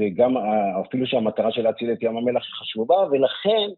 [0.00, 3.68] וגם אה, אפילו שהמטרה של להציל את ים המלח היא חשובה, ולכן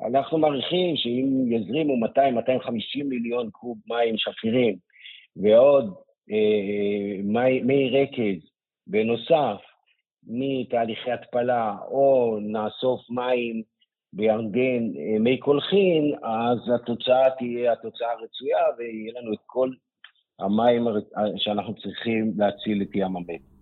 [0.00, 4.76] אנחנו מעריכים שאם יזרימו 200-250 מיליון קוב מים שפירים
[5.36, 5.94] ועוד
[6.30, 8.50] אה, מי, מי רכז
[8.86, 9.60] בנוסף
[10.26, 13.62] מתהליכי התפלה, או נאסוף מים
[14.12, 19.70] בירדן, אה, מי קולחין, אז התוצאה תהיה התוצאה הרצויה ויהיה לנו את כל
[20.40, 20.84] המים
[21.36, 23.53] שאנחנו צריכים להציל את ים המלח.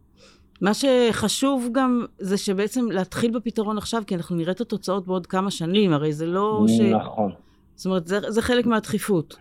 [0.63, 5.51] מה שחשוב גם זה שבעצם להתחיל בפתרון עכשיו, כי אנחנו נראה את התוצאות בעוד כמה
[5.51, 6.81] שנים, הרי זה לא ש...
[6.81, 7.33] נכון.
[7.75, 9.37] זאת אומרת, זה, זה חלק מהדחיפות.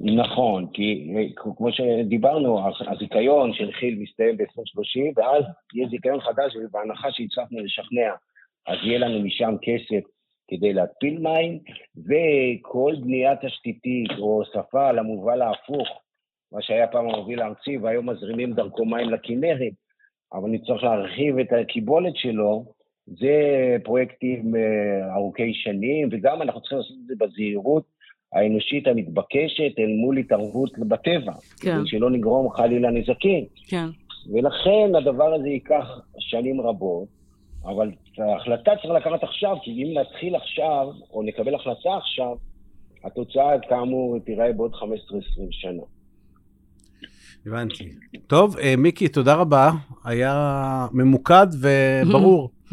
[0.00, 1.12] נכון, כי
[1.56, 5.44] כמו שדיברנו, הזיכיון של כי"ל מסתיים ב-2030, ואז
[5.74, 8.10] יהיה זיכיון חדש, ובהנחה שהצלחנו לשכנע,
[8.66, 10.08] אז יהיה לנו משם כסף
[10.48, 11.58] כדי להתפיל מים,
[11.96, 15.88] וכל בנייה תשתיתית או הוספה למובל ההפוך,
[16.52, 19.72] מה שהיה פעם המוביל הארצי, והיום מזרימים דרכו מים לכנרת,
[20.32, 22.64] אבל נצטרך להרחיב את הקיבולת שלו,
[23.06, 23.36] זה
[23.84, 27.84] פרויקטים אה, ארוכי שנים, וגם אנחנו צריכים לעשות את זה בזהירות
[28.32, 31.86] האנושית המתבקשת אל מול התערבות בטבע, כן.
[31.86, 33.44] שלא נגרום חלילה נזקים.
[33.68, 33.86] כן.
[34.32, 37.08] ולכן הדבר הזה ייקח שנים רבות,
[37.64, 42.36] אבל ההחלטה צריך לקחת עכשיו, כי אם נתחיל עכשיו, או נקבל החלטה עכשיו,
[43.04, 44.78] התוצאה כאמור תיראה בעוד 15-20
[45.50, 45.82] שנה.
[47.46, 47.92] הבנתי.
[48.26, 49.70] טוב, אה, מיקי, תודה רבה.
[50.04, 52.50] היה ממוקד וברור.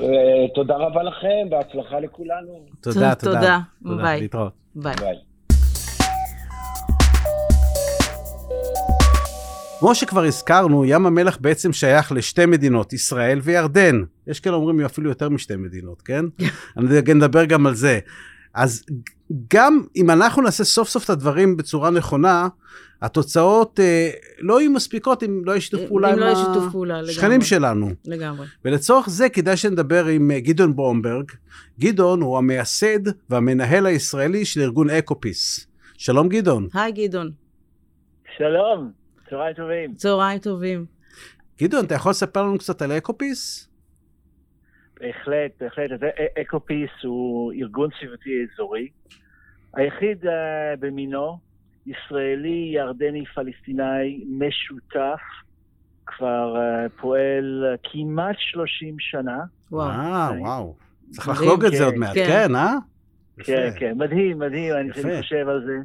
[0.00, 0.06] אה,
[0.54, 2.66] תודה רבה לכם, בהצלחה לכולנו.
[2.80, 3.60] תודה, תודה.
[3.82, 3.96] תודה.
[4.02, 4.20] ביי.
[4.20, 4.52] להתראות.
[4.74, 4.94] ביי.
[5.00, 5.16] ביי.
[9.80, 14.02] כמו שכבר הזכרנו, ים המלח בעצם שייך לשתי מדינות, ישראל וירדן.
[14.26, 16.24] יש כאלה אומרים אפילו יותר משתי מדינות, כן?
[16.76, 17.98] אני נדבר גם על זה.
[18.58, 18.84] אז
[19.54, 22.48] גם אם אנחנו נעשה סוף סוף את הדברים בצורה נכונה,
[23.02, 26.18] התוצאות אה, לא יהיו מספיקות אם לא יהיה שיתוף פעולה אם עם
[26.84, 27.00] לא.
[27.08, 27.90] השכנים שלנו.
[28.04, 28.46] לגמרי.
[28.64, 31.24] ולצורך זה כדאי שנדבר עם אה, גדעון ברומברג.
[31.78, 35.66] גדעון הוא המייסד והמנהל הישראלי של ארגון אקופיס.
[35.98, 36.68] שלום גדעון.
[36.74, 37.30] היי גדעון,
[38.36, 38.90] שלום,
[39.30, 39.94] צהריים טובים.
[39.94, 40.84] צהריים טובים.
[41.62, 43.67] גדעון, אתה יכול לספר לנו קצת על אקופיס?
[45.00, 45.90] בהחלט, בהחלט.
[45.90, 46.00] אז
[46.40, 48.88] אקופיס הוא ארגון סביבתי אזורי,
[49.74, 50.28] היחיד אה,
[50.80, 51.38] במינו,
[51.86, 55.20] ישראלי, ירדני, פלסטיני, משותף,
[56.06, 59.38] כבר אה, פועל אה, כמעט 30 שנה.
[59.72, 59.88] וואו.
[59.88, 60.30] אה.
[60.38, 60.74] וואו.
[61.10, 62.26] צריך מדהים, לחגוג את זה כן, עוד מעט, כן.
[62.26, 62.74] כן, אה?
[63.38, 63.78] כן, יפה.
[63.78, 65.76] כן, מדהים, מדהים, אני חושב על זה.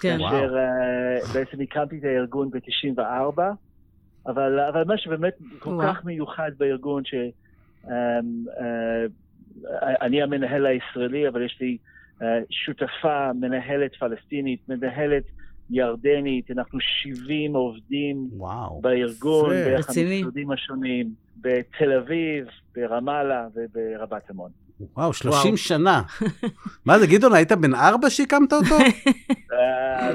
[0.00, 0.16] כן.
[0.20, 0.30] וואו.
[0.30, 3.40] כאשר uh, בעצם הקמתי את הארגון ב-94,
[4.26, 5.94] אבל, אבל מה שבאמת כל וואו.
[5.94, 7.02] כך מיוחד בארגון,
[7.84, 9.08] שאני
[10.22, 11.76] המנהל הישראלי, אבל יש לי
[12.18, 15.24] uh, שותפה, מנהלת פלסטינית, מנהלת
[15.70, 18.80] ירדנית, אנחנו 70 עובדים וואו.
[18.80, 19.50] בארגון.
[19.50, 20.16] דרך רציני.
[20.16, 24.50] המשרדים השונים, בתל אביב, ברמאללה וברבת עמון.
[24.96, 25.56] וואו, 30 וואו.
[25.56, 26.02] שנה.
[26.86, 28.74] מה זה, גדעון, היית בן ארבע שהקמת אותו?
[29.52, 30.10] אה,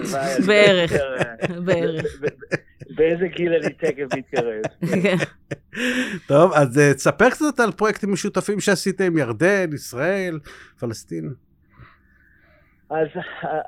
[0.47, 0.93] בערך.
[0.93, 2.05] אה, בערך.
[2.95, 4.61] באיזה גיל אני תכף מתקרב.
[5.03, 5.15] כן.
[6.27, 10.39] טוב, אז אה, תספר קצת על פרויקטים משותפים שעשיתם, ירדן, ישראל,
[10.79, 11.33] פלסטין.
[12.89, 13.07] אז,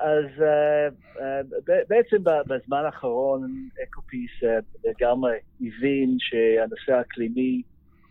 [0.00, 1.20] אז אה, אה,
[1.88, 7.62] בעצם בזמן האחרון אקופיס אה, לגמרי הבין שהנושא האקלימי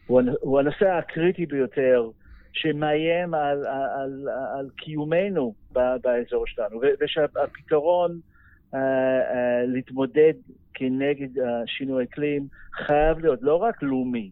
[0.08, 2.10] הוא, הוא הנושא הקריטי ביותר
[2.58, 8.16] שמאיים על, על, על, על קיומנו באזור שלנו, ושהפתרון uh,
[8.76, 8.78] uh,
[9.68, 10.34] להתמודד
[10.74, 14.32] כנגד uh, שינוי אקלים חייב להיות לא רק לאומי,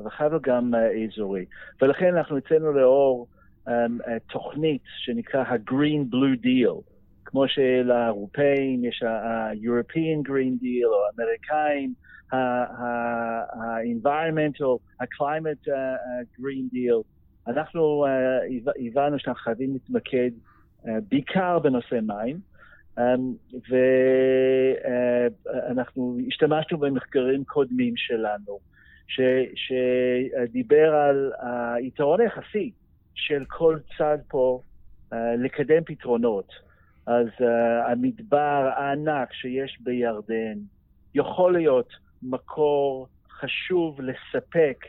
[0.00, 1.44] אבל חייב להיות גם אזורי.
[1.82, 3.26] ולכן אנחנו אצלנו לאור
[3.68, 3.72] um,
[4.32, 6.82] תוכנית שנקרא ה-Green Blue Deal,
[7.24, 11.94] כמו שלאירופאים יש ה-European Green Deal, או האמריקאים,
[12.32, 15.68] ה-Environmental, ה-Climate
[16.40, 17.15] Green Deal.
[17.46, 20.30] אנחנו uh, הבנו שאנחנו חייבים להתמקד
[20.84, 22.40] uh, בעיקר בנושא מים,
[22.98, 23.02] um,
[25.54, 28.58] ואנחנו השתמשנו במחקרים קודמים שלנו,
[29.06, 29.20] ש,
[29.54, 31.32] שדיבר על
[31.76, 32.72] היתרון היחסי
[33.14, 34.60] של כל צד פה
[35.38, 36.52] לקדם פתרונות.
[37.06, 37.26] אז
[37.86, 40.58] המדבר הענק שיש בירדן
[41.14, 41.88] יכול להיות
[42.22, 44.84] מקור חשוב לספק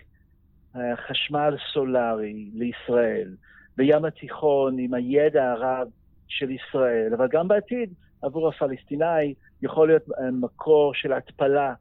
[1.07, 3.35] חשמל סולארי לישראל,
[3.77, 5.87] בים התיכון עם הידע הרב
[6.27, 11.73] של ישראל, אבל גם בעתיד עבור הפלסטיני יכול להיות uh, מקור של התפלה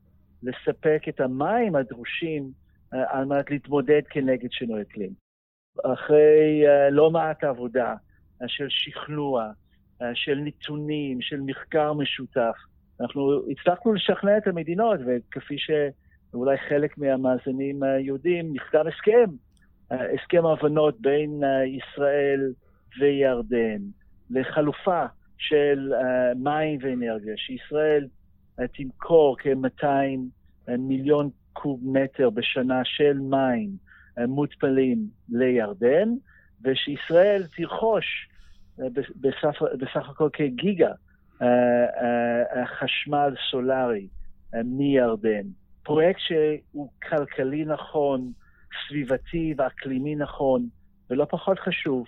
[0.42, 2.50] לספק את המים הדרושים
[2.94, 5.10] uh, על מנת להתמודד כנגד שינוי אקלים.
[5.84, 7.94] אחרי uh, לא מעט עבודה
[8.46, 9.50] של שכנוע,
[10.14, 12.54] של נתונים, של מחקר משותף,
[13.00, 15.58] אנחנו הצלחנו לשכנע את המדינות, וכפי
[16.30, 19.30] שאולי חלק מהמאזינים יודעים, נחתם הסכם,
[19.90, 22.52] הסכם הבנות בין uh, ישראל
[23.00, 23.78] וירדן
[24.30, 25.04] לחלופה
[25.38, 28.06] של uh, מים ואנרגיה, שישראל
[28.60, 33.70] uh, תמכור כ-200 uh, מיליון קוב מטר בשנה של מים
[34.28, 36.08] מותפלים לירדן,
[36.64, 38.28] ושישראל תרכוש
[38.80, 38.86] אה,
[39.20, 40.92] בסך, בסך הכל כגיגה
[41.42, 41.46] אה,
[42.56, 44.08] אה, חשמל סולארי
[44.64, 45.46] מירדן.
[45.86, 48.32] פרויקט שהוא כלכלי נכון,
[48.88, 50.68] סביבתי ואקלימי נכון,
[51.10, 52.06] ולא פחות חשוב,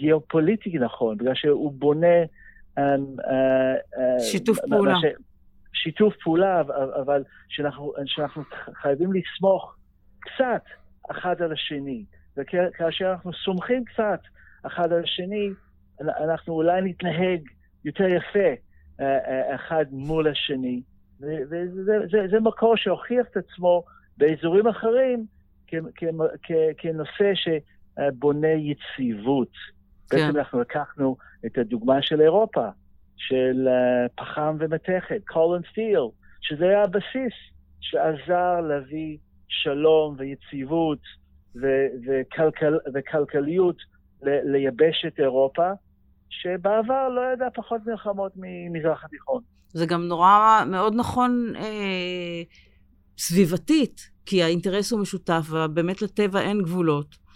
[0.00, 2.16] גיאופוליטי נכון, בגלל שהוא בונה...
[4.18, 4.94] שיתוף פעולה.
[5.72, 6.60] שיתוף פעולה,
[7.02, 9.76] אבל שאנחנו, שאנחנו חייבים לסמוך
[10.18, 10.62] קצת
[11.10, 12.04] אחד על השני.
[12.36, 14.20] וכאשר אנחנו סומכים קצת
[14.66, 15.48] אחד על השני,
[16.00, 17.40] אנחנו אולי נתנהג
[17.84, 18.48] יותר יפה
[19.00, 20.82] אה, אה, אחד מול השני.
[21.20, 23.84] וזה זה, זה מקור שהוכיח את עצמו
[24.16, 25.26] באזורים אחרים
[26.78, 29.52] כנושא שבונה יציבות.
[30.10, 30.16] כן.
[30.16, 32.68] בעצם אנחנו לקחנו את הדוגמה של אירופה,
[33.16, 36.00] של אה, פחם ומתכת, קול סטיל,
[36.40, 37.32] שזה היה הבסיס
[37.80, 39.16] שעזר להביא
[39.48, 40.98] שלום ויציבות
[41.60, 43.76] ו- וכלכל- וכלכליות
[44.22, 45.70] ל- ליבשת אירופה,
[46.30, 49.42] שבעבר לא ידע פחות מלחמות ממזרח התיכון.
[49.68, 52.42] זה גם נורא מאוד נכון אה,
[53.18, 57.28] סביבתית, כי האינטרס הוא משותף, ובאמת לטבע אין גבולות.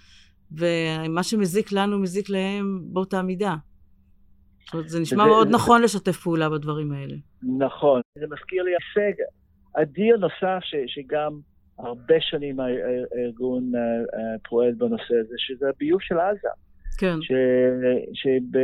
[0.59, 3.55] ומה שמזיק לנו, מזיק להם באותה מידה.
[4.65, 5.85] זאת אומרת, זה נשמע זה, מאוד זה, נכון זה...
[5.85, 7.17] לשתף פעולה בדברים האלה.
[7.59, 8.01] נכון.
[8.19, 9.23] זה מזכיר לי הישג
[9.75, 11.41] אדיר נוסף, ש, שגם
[11.79, 16.49] הרבה שנים הארגון אה, אה, פועל בנושא הזה, שזה הביוב של עזה.
[17.03, 17.19] כן.
[18.13, 18.57] שעד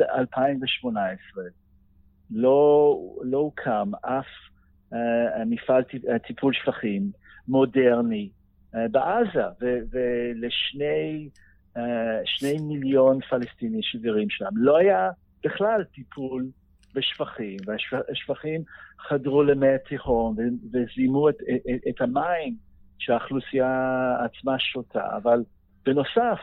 [0.00, 1.44] אה, 2018
[2.30, 4.26] לא, לא הוקם אף
[5.46, 5.82] מפעל
[6.26, 7.10] טיפול שפכים
[7.48, 8.30] מודרני
[8.72, 9.42] בעזה,
[9.90, 11.28] ולשני
[12.24, 15.10] שני מיליון פלסטינים שגרים שם לא היה
[15.44, 16.46] בכלל טיפול
[16.94, 18.62] בשפכים, והשפכים
[18.98, 20.36] חדרו למי התיכון
[20.72, 22.56] וזימו את, את, את המים
[22.98, 25.42] שהאוכלוסייה עצמה שותה, אבל
[25.84, 26.38] בנוסף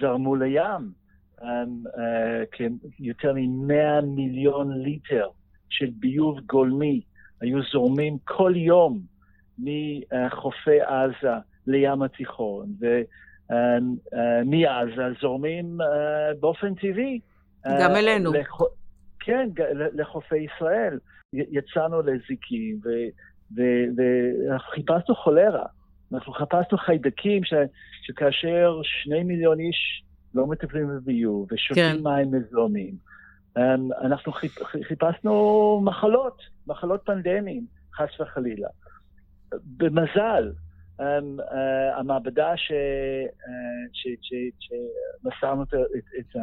[0.00, 0.92] זרמו לים
[1.40, 2.62] um, uh,
[3.00, 5.28] יותר מ-100 מיליון ליטר
[5.68, 7.00] של ביוב גולמי
[7.40, 9.00] היו זורמים כל יום
[9.58, 11.34] מחופי עזה
[11.66, 12.66] לים התיכון,
[13.50, 15.84] ומעזה uh, זורמים uh,
[16.40, 17.20] באופן טבעי.
[17.80, 18.32] גם אלינו.
[18.32, 18.62] לכ...
[19.20, 19.48] כן,
[19.94, 20.98] לחופי ישראל.
[21.32, 22.80] יצאנו לזיקים,
[23.56, 25.66] וחיפשנו חולרה.
[26.12, 27.54] אנחנו חיפשנו חיידקים ש,
[28.02, 30.02] שכאשר שני מיליון איש
[30.34, 32.02] לא מטפלים בביוב ושותים כן.
[32.02, 32.94] מים מזוהמים,
[33.58, 38.68] אמ, אנחנו חיפ, חיפשנו מחלות, מחלות פנדמיים, חס וחלילה.
[39.76, 40.52] במזל,
[41.00, 42.52] um, uh, המעבדה
[43.92, 46.36] שמסרנו את, את, את,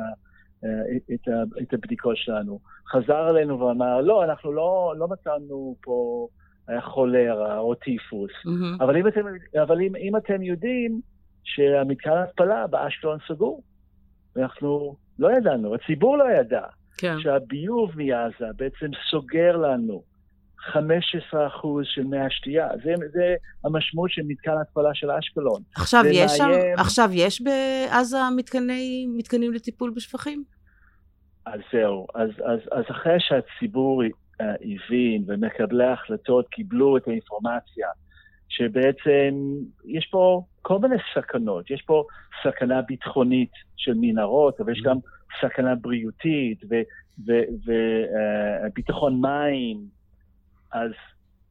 [1.14, 1.28] את,
[1.62, 2.60] את הבדיקות שלנו.
[2.92, 6.28] חזר אלינו ואמר, לא, אנחנו לא, לא מצאנו פה
[6.70, 8.84] אה, חולרה או טיפוס, mm-hmm.
[8.84, 9.22] אבל, אם אתם,
[9.64, 11.02] אבל אם, אם אתם יודעים
[11.44, 13.64] שהמתקן ההתפלה באשקלון סגור,
[14.36, 16.62] ואנחנו לא ידענו, הציבור לא ידע,
[16.98, 17.16] כן.
[17.20, 20.04] שהביוב מעזה בעצם סוגר לנו
[20.72, 20.78] 15%
[21.84, 22.68] של מי השתייה.
[22.84, 25.62] זה, זה המשמעות של מתקן התפלה של אשקלון.
[25.76, 26.80] עכשיו יש שם, מאיים.
[26.80, 30.44] עכשיו יש בעזה מתקני, מתקנים לטיפול בשפכים?
[31.46, 34.04] אז זהו, אז, אז, אז אחרי שהציבור
[34.40, 37.88] הבין ומקבלי ההחלטות קיבלו את האינפורמציה,
[38.50, 39.36] שבעצם
[39.86, 42.04] יש פה כל מיני סכנות, יש פה
[42.44, 44.98] סכנה ביטחונית של מנהרות, אבל יש גם
[45.42, 46.62] סכנה בריאותית
[48.66, 49.78] וביטחון מים,
[50.72, 50.92] אז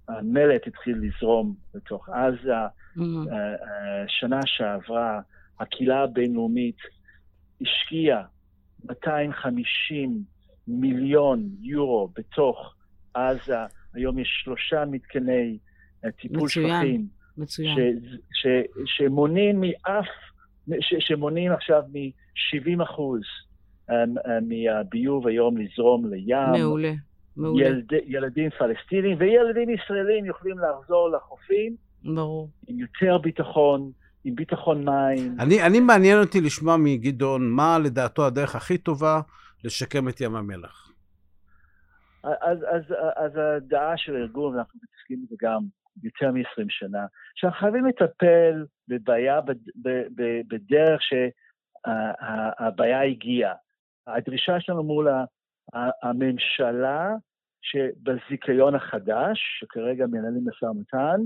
[0.08, 2.52] המלט התחיל לזרום לתוך עזה.
[2.96, 3.00] Mhm.
[3.32, 5.20] אה, אה, שנה שעברה
[5.60, 6.76] הקהילה הבינלאומית
[7.60, 8.22] השקיעה
[8.84, 10.22] 250
[10.68, 12.74] מיליון יורו בתוך
[13.14, 13.56] עזה.
[13.94, 15.58] היום יש שלושה מתקני
[16.04, 16.80] אה, טיפול מצוין.
[16.82, 17.06] שפכים
[17.38, 17.76] מצוין.
[18.86, 20.06] שמונעים מאף,
[20.80, 23.20] ש- שמונעים עכשיו מ-70 אחוז
[23.90, 24.04] אה, אה,
[24.40, 26.36] מהביוב היום לזרום לים.
[26.58, 26.92] מעולה,
[27.36, 32.48] מעולה, ילד, ילדים פלסטינים וילדים ישראלים יכולים לחזור לחופים ברור.
[32.68, 33.90] עם יותר ביטחון,
[34.24, 35.36] עם ביטחון מים.
[35.40, 39.20] אני, אני מעניין אותי לשמוע מגדעון מה לדעתו הדרך הכי טובה
[39.64, 40.90] לשקם את ים המלח.
[42.24, 42.82] אז, אז,
[43.16, 45.60] אז הדעה של הארגון, ואנחנו מתעסקים בזה גם
[46.02, 49.40] יותר מ-20 שנה, שאנחנו חייבים לטפל בבעיה
[50.48, 53.54] בדרך שהבעיה הגיעה.
[54.06, 55.08] הדרישה שלנו מול
[56.02, 57.10] הממשלה,
[57.62, 61.20] שבזיכיון החדש, שכרגע מנהלים משא ומתן,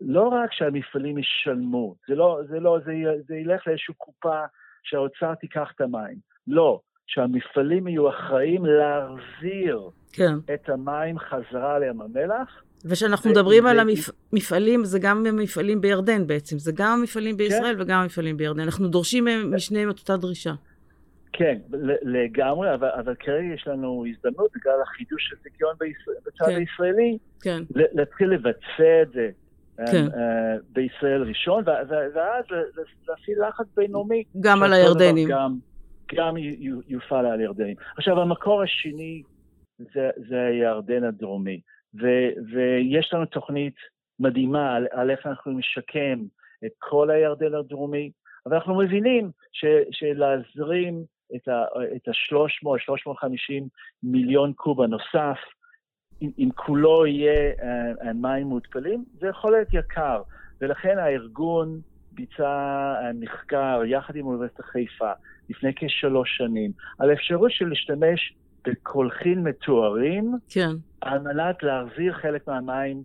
[0.00, 2.92] לא רק שהמפעלים ישלמו, זה לא, זה לא, זה,
[3.28, 4.44] זה ילך לאיזושהי קופה
[4.82, 6.16] שהאוצר תיקח את המים.
[6.46, 9.80] לא, שהמפעלים יהיו אחראים להחזיר
[10.12, 10.32] כן.
[10.54, 12.62] את המים חזרה לים המלח.
[12.84, 13.78] ושאנחנו ו- מדברים על
[14.32, 18.60] המפעלים, זה גם המפעלים בירדן בעצם, זה גם המפעלים בישראל וגם המפעלים בירדן.
[18.60, 20.52] אנחנו דורשים מהם- משניהם את אותה דרישה.
[21.32, 21.58] כן,
[22.02, 25.74] לגמרי, אבל, אבל כרגע יש לנו הזדמנות, בגלל החידוש של זיכיון
[26.26, 26.56] בצד כן.
[26.56, 29.28] הישראלי, כן, להתחיל לבצע את זה.
[29.90, 30.06] כן.
[30.16, 30.20] אה,
[30.72, 31.86] בישראל ראשון, ואז
[33.08, 34.24] להפעיל לחץ בינלאומי.
[34.40, 35.28] גם על הירדנים.
[35.28, 35.54] גם,
[36.14, 36.34] גם
[36.88, 37.76] יופעל על ירדנים.
[37.96, 39.22] עכשיו, המקור השני
[39.78, 41.60] זה, זה הירדן הדרומי,
[41.94, 43.74] ו- ויש לנו תוכנית
[44.20, 46.18] מדהימה על, על איך אנחנו נשקם
[46.66, 48.10] את כל הירדן הדרומי,
[48.46, 51.04] אבל אנחנו מבינים ש, שלהזרים
[51.36, 51.64] את ה-
[51.96, 53.68] את ה-300, 350
[54.02, 55.38] מיליון קוב הנוסף,
[56.22, 60.22] אם, כולו יהיה uh, uh, מים מותפלים, זה יכול להיות יקר.
[60.60, 61.80] ולכן הארגון
[62.18, 65.12] ביצע מחקר יחד עם אוניברסיטת חיפה
[65.50, 73.02] לפני כשלוש שנים, על אפשרות של להשתמש בקולחין מטוהרים כן, על מנת להחזיר חלק מהמים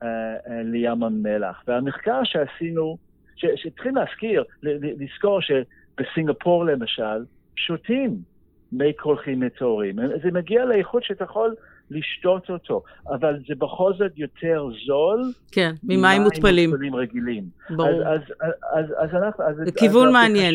[0.00, 1.62] uh, uh, לים המלח.
[1.66, 2.96] והמחקר שעשינו,
[3.36, 7.24] ש- שצריכים להזכיר, לזכור שבסינגפור למשל,
[7.56, 8.16] שותים
[8.72, 9.96] מי קולחין מטוהרים.
[10.22, 11.54] זה מגיע לאיכות שאתה יכול
[11.92, 17.44] לשתות אותו, אבל זה בכל זאת יותר זול כן, ממים מותפלים, מותפלים רגילים.
[17.70, 18.02] ברור.
[18.08, 19.44] אז, אז, אז, אז אנחנו...
[19.44, 20.54] אז, זה אז כיוון הדרישה- מעניין.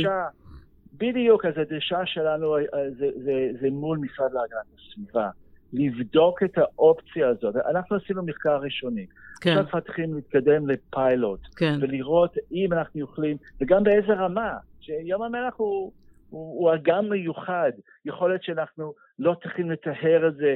[0.98, 2.62] בדיוק, אז הדרישה שלנו אה,
[2.98, 5.30] זה, זה, זה מול משרד להגנת הסביבה.
[5.74, 7.56] לבדוק את האופציה הזאת.
[7.56, 9.06] אנחנו עשינו מחקר ראשוני.
[9.42, 15.54] כן, עכשיו צריכים להתקדם לפיילוט, כן, ולראות אם אנחנו יכולים, וגם באיזה רמה, שים המלח
[15.58, 15.92] הוא,
[16.30, 17.72] הוא, הוא אגם מיוחד.
[18.06, 20.56] יכול להיות שאנחנו לא צריכים לטהר את זה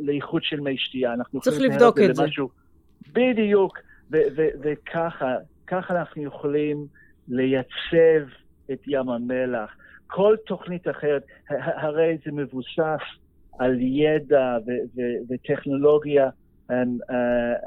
[0.00, 2.22] לאיכות של מי שתייה, אנחנו צריך לבדוק את זה.
[2.22, 2.48] למשהו-
[3.12, 3.78] בדיוק,
[4.62, 6.86] וככה, ככה אנחנו יכולים
[7.28, 8.28] לייצב
[8.72, 9.76] את ים המלח.
[10.06, 13.02] כל תוכנית אחרת, הרי זה מבוסס
[13.58, 14.56] על ידע
[15.30, 16.24] וטכנולוגיה
[16.70, 17.14] אה, אה,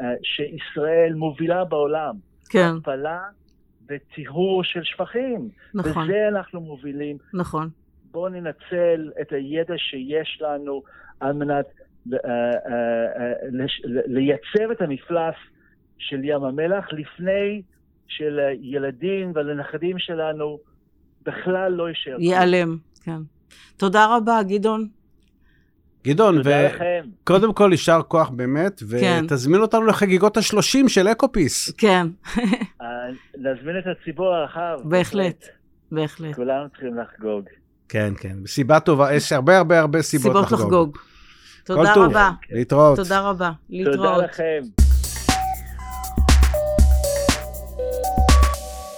[0.01, 2.15] אה, שישראל מובילה בעולם.
[2.49, 3.21] כן, הפלה
[3.89, 5.49] וטיהור של שפכים.
[5.73, 7.17] נכון, בזה אנחנו מובילים.
[7.33, 7.69] נכון.
[8.11, 10.83] בואו ננצל את הידע שיש לנו
[11.19, 11.65] על מנת
[12.13, 12.73] אה, אה,
[13.21, 13.33] אה,
[14.05, 15.35] לייצב את המפלס
[15.97, 17.61] של ים המלח לפני
[18.07, 20.59] שלילדים ולנכדים שלנו
[21.25, 22.15] בכלל לא יישאר.
[22.19, 23.21] ייעלם, כן.
[23.77, 24.87] תודה רבה, גדעון.
[26.03, 26.41] גדעון.
[26.43, 29.21] וקודם כל יישר כוח באמת, כן.
[29.25, 31.71] ותזמין אותנו לחגיגות ה-30 של אקופיס.
[31.71, 32.07] כן,
[33.37, 34.77] נזמין את הציבור הרחב.
[34.83, 35.45] בהחלט,
[35.91, 36.35] בהחלט.
[36.35, 37.45] כולנו צריכים לחגוג.
[37.89, 40.61] כן, כן, סיבה טובה, יש הרבה הרבה הרבה סיבות סיבות לחגוג.
[40.61, 40.97] לחגוג.
[41.67, 42.03] כל תודה טוב.
[42.03, 42.31] רבה.
[42.51, 42.95] להתראות.
[42.95, 43.51] תודה רבה.
[43.67, 44.23] תודה להתראות.
[44.23, 44.61] לכם.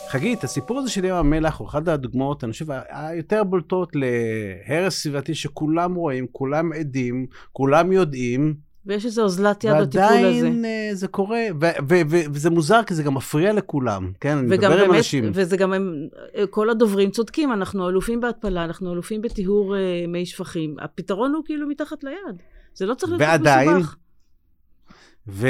[0.10, 5.36] חגית, הסיפור הזה של ים המלח הוא אחת הדוגמאות, אני חושב, היותר בולטות להרס סביבתי
[5.36, 10.16] שכולם רואים, כולם עדים, כולם יודעים, ויש איזו אוזלת יד בטיפול הזה.
[10.16, 11.42] ועדיין אה, זה קורה,
[12.32, 14.38] וזה מוזר, כי זה גם מפריע לכולם, כן?
[14.38, 15.32] אני מדבר עם באמת, אנשים.
[15.34, 16.08] וזה גם, הם,
[16.50, 20.76] כל הדוברים צודקים, אנחנו אלופים בהתפלה, אנחנו אלופים בטיהור אה, מי שפכים.
[20.80, 22.42] הפתרון הוא כאילו מתחת ליד.
[22.74, 23.96] זה לא צריך להיות ועדיין, מסובך.
[25.28, 25.48] ו...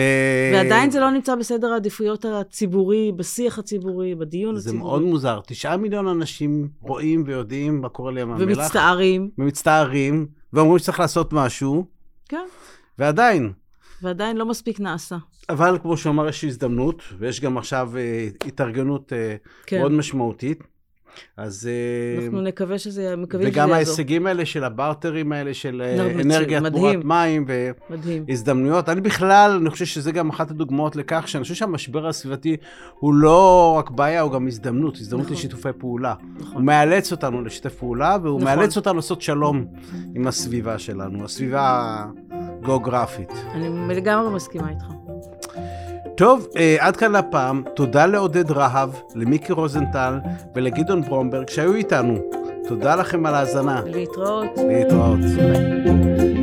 [0.53, 4.89] ועדיין זה לא נמצא בסדר העדיפויות הציבורי, בשיח הציבורי, בדיון זה הציבורי.
[4.89, 5.39] מאוד מוזר.
[5.47, 8.59] תשעה מיליון אנשים רואים ויודעים מה קורה לים המלח.
[8.59, 11.86] ומצטערים, ומצטערים, ואומרים שצריך לעשות משהו,
[12.30, 12.45] כן,
[13.00, 13.52] ועדיין.
[14.02, 15.18] ועדיין לא מספיק נעשה.
[15.50, 19.36] אבל כמו שהוא אמר, יש הזדמנות, ויש גם עכשיו אה, התארגנות אה,
[19.66, 20.64] כן, מאוד משמעותית.
[21.38, 21.70] אז...
[21.72, 23.76] אה, אנחנו נקווה שזה, מקווים שזה וגם יעזור.
[23.76, 26.70] ההישגים האלה של הברטרים האלה של אה, אנרגיה, אנרגיה.
[26.70, 27.45] תמורת מים.
[28.28, 28.89] והזדמנויות.
[28.89, 32.58] אני בכלל, אני חושב שזה גם אחת הדוגמאות לכך שאני חושב שהמשבר הסביבתי
[33.00, 35.38] הוא לא רק בעיה, הוא גם הזדמנות, הזדמנות נכון.
[35.38, 36.14] לשיתופי פעולה.
[36.22, 36.66] הוא נכון.
[36.66, 38.58] מאלץ אותנו לשתף פעולה, והוא נכון.
[38.58, 39.66] מאלץ אותנו לעשות שלום
[40.16, 42.06] עם הסביבה שלנו, הסביבה
[42.62, 43.32] הגיאוגרפית.
[43.53, 44.86] אני לגמרי מסכימה איתך.
[46.18, 47.64] טוב, אה, עד כאן הפעם.
[47.76, 50.20] תודה לעודד רהב, למיקי רוזנטל
[50.55, 52.18] ולגדעון ברומברג שהיו איתנו.
[52.68, 53.82] תודה לכם על ההאזנה.
[53.86, 54.47] להתראות.
[54.68, 55.20] להתראות.
[55.20, 56.39] ביי.